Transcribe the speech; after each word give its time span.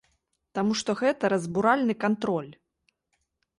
Таму 0.59 0.77
што 0.79 0.95
гэта 1.01 1.31
разбуральны 1.35 1.93
кантроль. 2.07 2.51